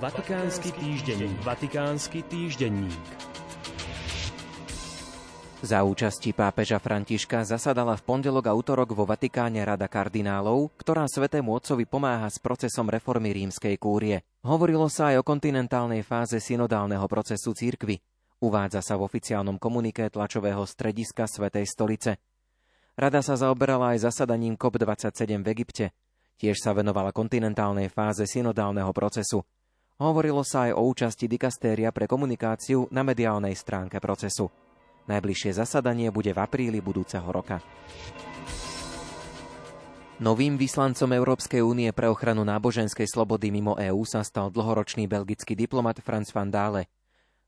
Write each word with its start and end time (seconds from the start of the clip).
Vatikánsky 0.00 0.72
týždenník. 0.80 1.36
Vatikánsky 1.44 2.24
týždenník. 2.24 3.04
Za 5.60 5.84
účasti 5.84 6.32
pápeža 6.32 6.80
Františka 6.80 7.44
zasadala 7.44 8.00
v 8.00 8.08
pondelok 8.08 8.48
a 8.48 8.56
útorok 8.56 8.96
vo 8.96 9.04
Vatikáne 9.04 9.60
Rada 9.60 9.92
kardinálov, 9.92 10.72
ktorá 10.80 11.04
svetému 11.04 11.52
otcovi 11.52 11.84
pomáha 11.84 12.32
s 12.32 12.40
procesom 12.40 12.88
reformy 12.88 13.44
rímskej 13.44 13.76
kúrie. 13.76 14.24
Hovorilo 14.40 14.88
sa 14.88 15.12
aj 15.12 15.20
o 15.20 15.26
kontinentálnej 15.28 16.00
fáze 16.00 16.40
synodálneho 16.40 17.04
procesu 17.04 17.52
církvy. 17.52 18.00
Uvádza 18.40 18.80
sa 18.80 18.96
v 18.96 19.04
oficiálnom 19.04 19.60
komuniké 19.60 20.08
tlačového 20.08 20.64
strediska 20.64 21.28
Svetej 21.28 21.68
stolice. 21.68 22.16
Rada 22.96 23.20
sa 23.20 23.36
zaoberala 23.36 23.92
aj 23.92 24.08
zasadaním 24.08 24.56
COP27 24.56 25.44
v 25.44 25.48
Egypte. 25.52 25.92
Tiež 26.40 26.56
sa 26.56 26.72
venovala 26.72 27.12
kontinentálnej 27.12 27.92
fáze 27.92 28.24
synodálneho 28.24 28.96
procesu– 28.96 29.44
Hovorilo 30.00 30.40
sa 30.40 30.64
aj 30.64 30.80
o 30.80 30.88
účasti 30.88 31.28
dikastéria 31.28 31.92
pre 31.92 32.08
komunikáciu 32.08 32.88
na 32.88 33.04
mediálnej 33.04 33.52
stránke 33.52 34.00
procesu. 34.00 34.48
Najbližšie 35.04 35.60
zasadanie 35.60 36.08
bude 36.08 36.32
v 36.32 36.40
apríli 36.40 36.80
budúceho 36.80 37.28
roka. 37.28 37.60
Novým 40.24 40.56
vyslancom 40.56 41.04
Európskej 41.04 41.60
únie 41.60 41.92
pre 41.92 42.08
ochranu 42.08 42.48
náboženskej 42.48 43.12
slobody 43.12 43.52
mimo 43.52 43.76
EÚ 43.76 44.08
sa 44.08 44.24
stal 44.24 44.48
dlhoročný 44.48 45.04
belgický 45.04 45.52
diplomat 45.52 46.00
Franz 46.00 46.32
van 46.32 46.48
Dále. 46.48 46.88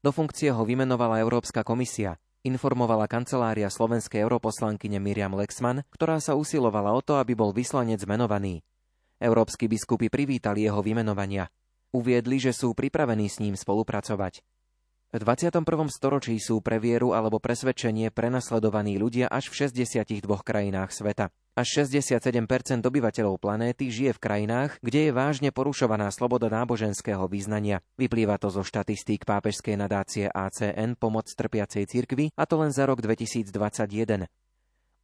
Do 0.00 0.08
funkcie 0.08 0.48
ho 0.48 0.64
vymenovala 0.64 1.20
Európska 1.20 1.60
komisia, 1.60 2.16
informovala 2.48 3.04
kancelária 3.12 3.68
slovenskej 3.68 4.24
europoslankyne 4.24 4.96
Miriam 4.96 5.36
Lexman, 5.36 5.84
ktorá 5.92 6.16
sa 6.16 6.32
usilovala 6.32 6.96
o 6.96 7.04
to, 7.04 7.20
aby 7.20 7.36
bol 7.36 7.52
vyslanec 7.52 8.00
menovaný. 8.08 8.64
Európsky 9.20 9.68
biskupy 9.68 10.08
privítali 10.08 10.64
jeho 10.64 10.80
vymenovania– 10.80 11.44
Uviedli, 11.94 12.36
že 12.36 12.52
sú 12.52 12.76
pripravení 12.76 13.32
s 13.32 13.40
ním 13.40 13.56
spolupracovať. 13.56 14.44
V 15.08 15.24
21. 15.24 15.64
storočí 15.88 16.36
sú 16.36 16.60
pre 16.60 16.76
vieru 16.76 17.16
alebo 17.16 17.40
presvedčenie 17.40 18.12
prenasledovaní 18.12 19.00
ľudia 19.00 19.32
až 19.32 19.48
v 19.48 19.64
62 19.64 20.20
krajinách 20.44 20.92
sveta. 20.92 21.32
Až 21.56 21.88
67% 21.88 22.84
obyvateľov 22.84 23.40
planéty 23.40 23.88
žije 23.88 24.12
v 24.14 24.20
krajinách, 24.20 24.76
kde 24.84 25.08
je 25.08 25.16
vážne 25.16 25.48
porušovaná 25.48 26.12
sloboda 26.12 26.52
náboženského 26.52 27.24
význania. 27.24 27.80
Vyplýva 27.96 28.36
to 28.36 28.52
zo 28.52 28.60
štatistík 28.60 29.24
pápežskej 29.24 29.80
nadácie 29.80 30.28
ACN 30.28 30.92
Pomoc 30.94 31.32
trpiacej 31.32 31.88
cirkvi, 31.88 32.28
a 32.36 32.44
to 32.44 32.60
len 32.60 32.70
za 32.70 32.84
rok 32.84 33.00
2021. 33.00 34.28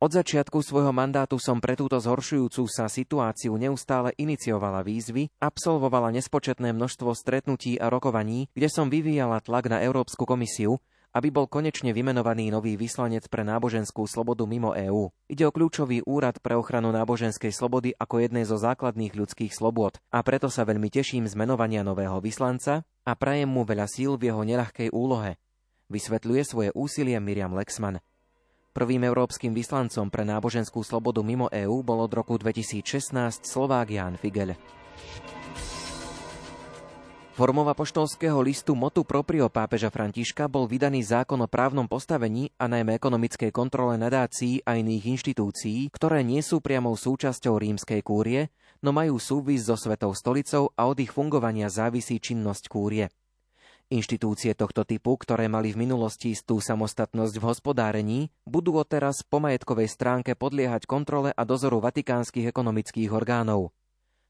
Od 0.00 0.16
začiatku 0.16 0.64
svojho 0.64 0.96
mandátu 0.96 1.36
som 1.36 1.60
pre 1.60 1.76
túto 1.76 2.00
zhoršujúcu 2.00 2.64
sa 2.72 2.88
situáciu 2.88 3.52
neustále 3.60 4.16
iniciovala 4.16 4.80
výzvy, 4.80 5.28
absolvovala 5.36 6.08
nespočetné 6.16 6.72
množstvo 6.72 7.12
stretnutí 7.12 7.76
a 7.76 7.92
rokovaní, 7.92 8.48
kde 8.56 8.72
som 8.72 8.88
vyvíjala 8.88 9.44
tlak 9.44 9.68
na 9.68 9.84
Európsku 9.84 10.24
komisiu, 10.24 10.80
aby 11.12 11.28
bol 11.28 11.44
konečne 11.44 11.92
vymenovaný 11.92 12.48
nový 12.48 12.80
vyslanec 12.80 13.28
pre 13.28 13.44
náboženskú 13.44 14.08
slobodu 14.08 14.48
mimo 14.48 14.72
EÚ. 14.72 15.12
Ide 15.28 15.44
o 15.44 15.52
kľúčový 15.52 16.00
úrad 16.08 16.40
pre 16.40 16.56
ochranu 16.56 16.88
náboženskej 16.96 17.52
slobody 17.52 17.92
ako 17.92 18.24
jednej 18.24 18.48
zo 18.48 18.56
základných 18.56 19.12
ľudských 19.12 19.52
slobôd 19.52 20.00
a 20.08 20.24
preto 20.24 20.48
sa 20.48 20.64
veľmi 20.64 20.88
teším 20.88 21.28
z 21.28 21.36
menovania 21.36 21.84
nového 21.84 22.24
vyslanca 22.24 22.88
a 23.04 23.12
prajem 23.12 23.52
mu 23.52 23.68
veľa 23.68 23.84
síl 23.84 24.16
v 24.16 24.32
jeho 24.32 24.48
neľahkej 24.48 24.96
úlohe. 24.96 25.36
Vysvetľuje 25.92 26.42
svoje 26.48 26.70
úsilie 26.72 27.20
Miriam 27.20 27.52
Lexman. 27.52 28.00
Prvým 28.70 29.02
európskym 29.02 29.50
vyslancom 29.50 30.06
pre 30.14 30.22
náboženskú 30.22 30.86
slobodu 30.86 31.26
mimo 31.26 31.50
EÚ 31.50 31.82
bol 31.82 32.06
od 32.06 32.12
roku 32.14 32.38
2016 32.38 33.42
Slovák 33.42 33.90
Jan 33.90 34.14
Figel. 34.14 34.54
Formou 37.34 37.66
apoštolského 37.66 38.38
listu 38.38 38.78
motu 38.78 39.02
proprio 39.02 39.50
pápeža 39.50 39.90
Františka 39.90 40.46
bol 40.46 40.70
vydaný 40.70 41.02
zákon 41.02 41.42
o 41.42 41.50
právnom 41.50 41.90
postavení 41.90 42.54
a 42.62 42.70
najmä 42.70 42.94
ekonomickej 42.94 43.50
kontrole 43.50 43.98
nadácií 43.98 44.62
a 44.62 44.78
iných 44.78 45.18
inštitúcií, 45.18 45.90
ktoré 45.90 46.22
nie 46.22 46.38
sú 46.38 46.62
priamou 46.62 46.94
súčasťou 46.94 47.58
rímskej 47.58 48.06
kúrie, 48.06 48.54
no 48.86 48.94
majú 48.94 49.18
súvis 49.18 49.66
so 49.66 49.74
Svetou 49.74 50.14
stolicou 50.14 50.70
a 50.78 50.86
od 50.86 51.00
ich 51.02 51.10
fungovania 51.10 51.66
závisí 51.66 52.22
činnosť 52.22 52.70
kúrie. 52.70 53.10
Inštitúcie 53.90 54.54
tohto 54.54 54.86
typu, 54.86 55.18
ktoré 55.18 55.50
mali 55.50 55.74
v 55.74 55.82
minulosti 55.82 56.30
istú 56.30 56.62
samostatnosť 56.62 57.34
v 57.34 57.46
hospodárení, 57.50 58.20
budú 58.46 58.78
odteraz 58.78 59.26
po 59.26 59.42
majetkovej 59.42 59.90
stránke 59.90 60.38
podliehať 60.38 60.86
kontrole 60.86 61.34
a 61.34 61.42
dozoru 61.42 61.82
vatikánskych 61.82 62.46
ekonomických 62.54 63.10
orgánov. 63.10 63.74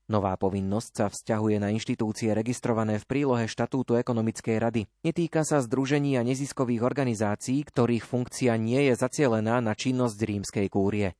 Nová 0.08 0.32
povinnosť 0.40 0.92
sa 0.96 1.06
vzťahuje 1.12 1.60
na 1.60 1.68
inštitúcie 1.76 2.32
registrované 2.32 2.96
v 2.96 3.04
prílohe 3.04 3.44
štatútu 3.44 4.00
ekonomickej 4.00 4.56
rady. 4.56 4.88
Netýka 5.04 5.44
sa 5.44 5.60
združení 5.60 6.16
a 6.16 6.24
neziskových 6.24 6.80
organizácií, 6.80 7.60
ktorých 7.60 8.08
funkcia 8.08 8.56
nie 8.56 8.88
je 8.88 8.96
zacielená 8.96 9.60
na 9.60 9.76
činnosť 9.76 10.18
rímskej 10.24 10.72
kúrie. 10.72 11.12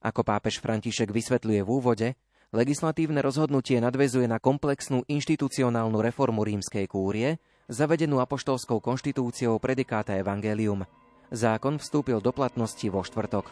Ako 0.00 0.24
pápež 0.24 0.56
František 0.64 1.12
vysvetľuje 1.12 1.60
v 1.60 1.68
úvode, 1.68 2.08
legislatívne 2.48 3.20
rozhodnutie 3.20 3.76
nadvezuje 3.76 4.24
na 4.24 4.40
komplexnú 4.40 5.04
inštitucionálnu 5.04 6.00
reformu 6.00 6.48
rímskej 6.48 6.88
kúrie, 6.88 7.36
zavedenú 7.68 8.20
apoštolskou 8.20 8.80
konštitúciou 8.80 9.56
predikáta 9.56 10.12
Evangelium. 10.16 10.84
Zákon 11.32 11.80
vstúpil 11.80 12.20
do 12.20 12.30
platnosti 12.30 12.84
vo 12.92 13.00
štvrtok. 13.00 13.48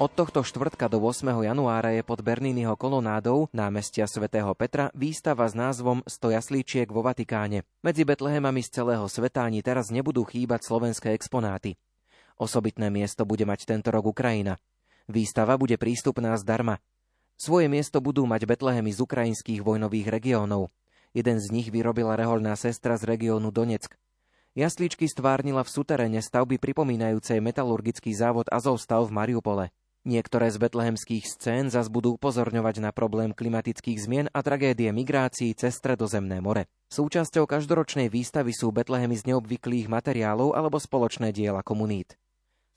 Od 0.00 0.08
tohto 0.16 0.40
štvrtka 0.40 0.88
do 0.88 0.96
8. 0.96 1.44
januára 1.44 1.92
je 1.92 2.00
pod 2.00 2.24
Bernínnyho 2.24 2.72
kolonádou 2.72 3.52
námestia 3.52 4.08
svätého 4.08 4.48
Petra 4.56 4.88
výstava 4.96 5.44
s 5.44 5.52
názvom 5.52 6.00
Sto 6.08 6.32
jaslíčiek 6.32 6.88
vo 6.88 7.04
Vatikáne. 7.04 7.68
Medzi 7.84 8.08
Betlehemami 8.08 8.64
z 8.64 8.80
celého 8.80 9.04
sveta 9.12 9.44
ani 9.44 9.60
teraz 9.60 9.92
nebudú 9.92 10.24
chýbať 10.24 10.64
slovenské 10.64 11.12
exponáty. 11.12 11.76
Osobitné 12.40 12.88
miesto 12.88 13.28
bude 13.28 13.44
mať 13.44 13.68
tento 13.68 13.92
rok 13.92 14.08
Ukrajina. 14.08 14.56
Výstava 15.04 15.60
bude 15.60 15.76
prístupná 15.76 16.32
zdarma. 16.40 16.80
Svoje 17.36 17.68
miesto 17.68 18.00
budú 18.00 18.24
mať 18.24 18.48
Betlehemy 18.48 18.96
z 18.96 19.04
ukrajinských 19.04 19.60
vojnových 19.60 20.08
regiónov. 20.08 20.72
Jeden 21.10 21.42
z 21.42 21.50
nich 21.50 21.68
vyrobila 21.74 22.14
rehoľná 22.14 22.54
sestra 22.54 22.94
z 22.94 23.08
regiónu 23.08 23.50
Donetsk. 23.50 23.98
Jasličky 24.54 25.10
stvárnila 25.10 25.66
v 25.66 25.72
suteréne 25.72 26.22
stavby 26.22 26.62
pripomínajúcej 26.62 27.42
metalurgický 27.42 28.14
závod 28.14 28.46
Azovstav 28.50 29.06
v 29.06 29.14
Mariupole. 29.14 29.64
Niektoré 30.06 30.48
z 30.48 30.56
betlehemských 30.62 31.24
scén 31.26 31.68
zas 31.68 31.90
budú 31.90 32.14
upozorňovať 32.14 32.84
na 32.84 32.90
problém 32.94 33.34
klimatických 33.34 33.98
zmien 34.00 34.26
a 34.30 34.40
tragédie 34.40 34.88
migrácií 34.94 35.52
cez 35.52 35.76
Stredozemné 35.76 36.38
more. 36.44 36.68
Súčasťou 36.92 37.48
každoročnej 37.48 38.12
výstavy 38.12 38.52
sú 38.52 38.68
Betlehemy 38.68 39.16
z 39.16 39.34
neobvyklých 39.34 39.90
materiálov 39.90 40.52
alebo 40.52 40.76
spoločné 40.76 41.34
diela 41.34 41.64
komunít. 41.64 42.19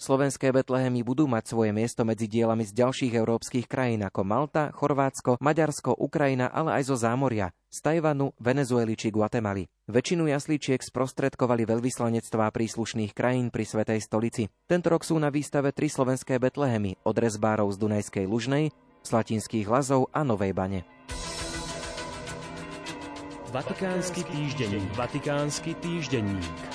Slovenské 0.03 0.51
Betlehemy 0.51 0.99
budú 0.99 1.31
mať 1.31 1.55
svoje 1.55 1.71
miesto 1.71 2.03
medzi 2.03 2.27
dielami 2.27 2.67
z 2.67 2.75
ďalších 2.75 3.15
európskych 3.15 3.71
krajín 3.71 4.03
ako 4.03 4.27
Malta, 4.27 4.67
Chorvátsko, 4.75 5.39
Maďarsko, 5.39 5.95
Ukrajina, 5.95 6.51
ale 6.51 6.75
aj 6.75 6.91
zo 6.91 6.99
zámoria, 6.99 7.55
z 7.71 7.79
Tajvanu, 7.79 8.35
Venezuely 8.35 8.99
či 8.99 9.15
Guatemaly. 9.15 9.63
Väčšinu 9.87 10.27
jaslíčiek 10.27 10.83
sprostredkovali 10.83 11.63
veľvyslanectvá 11.63 12.51
príslušných 12.51 13.15
krajín 13.15 13.47
pri 13.47 13.63
Svetej 13.63 14.03
stolici. 14.03 14.51
Tento 14.67 14.91
rok 14.91 15.07
sú 15.07 15.15
na 15.23 15.31
výstave 15.31 15.71
tri 15.71 15.87
slovenské 15.87 16.35
Betlehemy 16.35 16.99
od 17.07 17.15
rezbárov 17.15 17.71
z 17.71 17.79
Dunajskej 17.79 18.27
Lužnej, 18.27 18.75
Slatinských 19.07 19.71
Lazov 19.71 20.11
a 20.11 20.27
Novej 20.27 20.51
Bane. 20.51 20.83
Vatikánsky 23.55 24.27
týždenník. 24.27 24.89
Vatikánsky 24.99 25.71
týždenník. 25.79 26.72